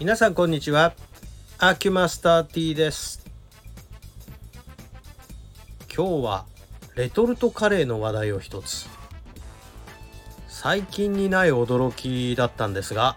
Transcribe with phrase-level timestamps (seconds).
[0.00, 0.94] 皆さんこんにちは。
[1.58, 3.26] アキュマスター T です。
[5.92, 6.44] 今日は
[6.94, 8.86] レトルトカレーの話題を一つ。
[10.46, 13.16] 最近にない驚きだったんですが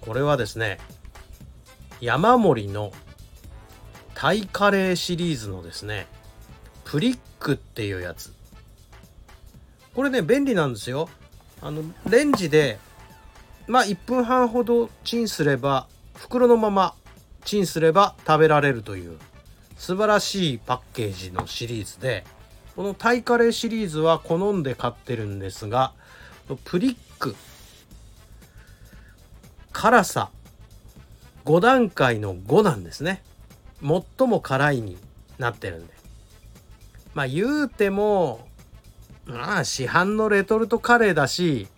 [0.00, 0.78] これはですね
[2.00, 2.90] 山盛りの
[4.14, 6.06] タイカレーシリーズのですね
[6.86, 8.32] プリックっていうやつ。
[9.94, 11.10] これね便利なんですよ。
[11.60, 12.78] あのレンジで
[13.66, 16.94] まあ1分半ほどチンすれば袋のまま
[17.44, 19.18] チンすれば食べられるという
[19.76, 22.24] 素晴らしいパッケージのシリーズで
[22.76, 25.92] このタイカレーシリーズは好んで買ってるんですが
[26.64, 27.34] プリック
[29.72, 30.30] 辛さ
[31.44, 33.22] 5段階の5なんですね。
[33.80, 34.96] 最も辛いに
[35.38, 35.92] なってるんで。
[37.14, 38.46] まあ言うても
[39.26, 41.68] まあ市販のレトルトカレーだし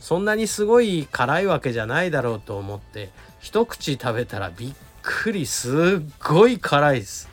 [0.00, 7.28] そんなにすごい辛いわけじゃないだろうと思って一口食べたらびっくりすっごい辛いです。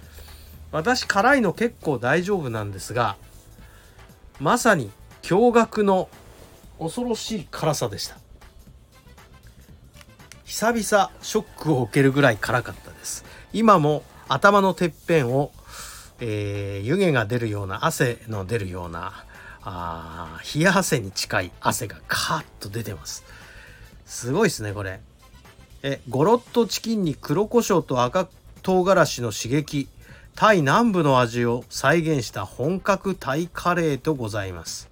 [0.71, 3.15] 私辛いの結構大丈夫なんですが
[4.39, 6.09] まさに驚愕の
[6.77, 8.17] 恐ろしい辛さでした。
[10.43, 13.25] 久々ショックを受けるぐらい辛かったです。
[13.53, 15.51] 今も頭のてっぺんを、
[16.19, 19.25] えー、湯気が出るような汗の出るような
[19.69, 23.25] あ冷や汗に近い汗がカーッと出てます。
[24.05, 25.01] すごいですねこれ。
[25.83, 28.29] えゴロッとチキンに黒胡椒と赤
[28.61, 29.89] 唐辛子の刺激。
[30.35, 34.87] タイ南部の味を再現した本格タイカレーとございます。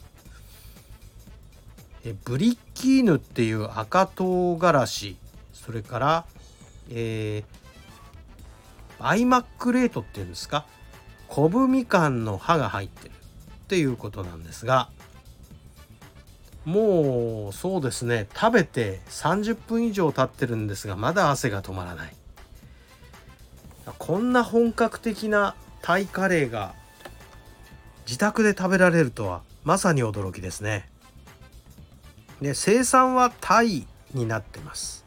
[2.03, 5.15] えブリッキーヌっていう赤唐辛子。
[5.53, 6.25] それから
[6.89, 10.65] えー、バイマックルートっていうんですか？
[11.29, 13.14] こぶみかんの葉が入ってる。
[13.65, 14.89] っていうことなんですが
[16.65, 22.13] もうそうですね食べて30分以上経ってるんですがまだ汗が止まらない。
[23.99, 26.73] こんな本格的なタイカレーが
[28.07, 30.89] 自宅で食べられるとはまさに驚きですね。
[32.41, 35.05] で生産はタイになってます。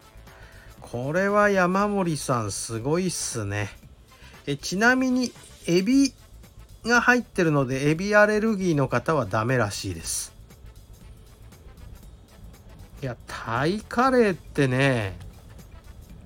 [0.81, 3.69] これは山森さんすごいっすね。
[4.47, 5.33] えちなみに
[5.67, 6.15] エビ
[6.89, 10.33] が入ってるのでエビアレルギーの方はダメらしいです。
[13.01, 15.17] いやタイカレーってね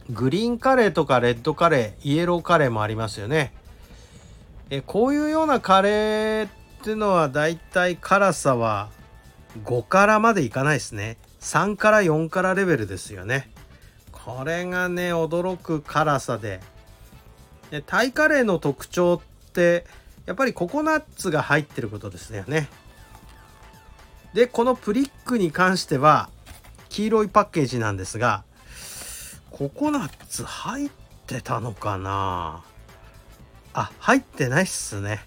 [0.09, 3.53] グリーンカレーとかレッドカレーイエローカレーもありますよね。
[4.71, 6.51] えこういうようなカレーっ
[6.83, 8.89] ていうのはだいたい辛さは
[9.65, 11.19] 5辛までいかないですね。
[11.41, 13.51] 3から4辛レベルですよね。
[14.11, 16.61] これがね驚く辛さで。
[17.71, 19.85] でタイカレーの特徴って
[20.27, 22.69] やっぱりココナッツが入ってることですよね。
[24.35, 26.31] でこのプリックに関しては
[26.89, 28.45] 黄色いパッケージなんですが
[29.51, 30.91] ココナッツ入っ
[31.27, 32.63] てたのかな？
[33.75, 35.27] あ入ってないっすね。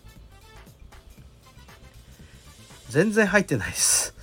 [2.90, 4.16] 全然入ってないです、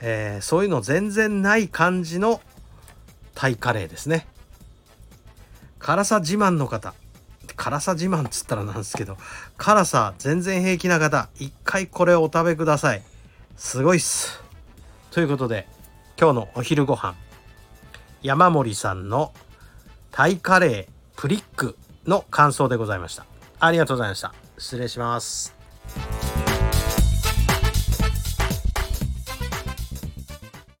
[0.00, 2.40] えー、そういうの全然ない感じの
[3.34, 4.26] タイカレーですね。
[5.78, 6.94] 辛さ自慢の方。
[7.58, 9.18] 辛さ自慢っつったらなんですけど
[9.58, 13.02] 辛さ全然平気な方一回これをお食べください。
[13.56, 14.40] すごいっす。
[15.10, 15.66] ということで
[16.18, 17.14] 今日のお昼ご飯
[18.22, 19.32] 山森さんの
[20.12, 20.86] タイカレー
[21.16, 21.76] プリック
[22.06, 23.26] の感想でございました。
[23.60, 24.32] ありがとうございました。
[24.56, 25.57] 失礼します。